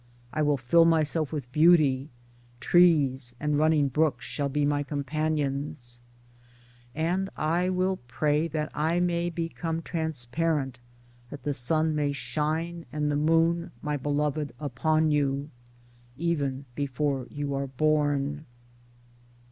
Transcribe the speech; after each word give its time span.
I 0.33 0.41
will 0.41 0.57
fill 0.57 0.85
myself 0.85 1.31
with 1.31 1.51
beauty: 1.51 2.09
trees 2.59 3.35
and 3.39 3.59
running 3.59 3.87
brooks 3.87 4.25
shall 4.25 4.49
be 4.49 4.65
my 4.65 4.81
companions; 4.81 6.01
And 6.95 7.29
I 7.37 7.69
will 7.69 7.97
pray 8.07 8.47
that 8.47 8.71
I 8.73 8.99
may 8.99 9.29
become 9.29 9.83
transparent— 9.83 10.79
that 11.29 11.43
the 11.43 11.53
sun 11.53 11.93
may 11.93 12.13
shine 12.13 12.87
and 12.91 13.11
the 13.11 13.15
moon, 13.15 13.69
my 13.83 13.95
beloved, 13.95 14.53
upon 14.59 15.11
you, 15.11 15.51
Even 16.17 16.65
before 16.73 17.27
you 17.29 17.53
are 17.53 17.67
born. 17.67 18.47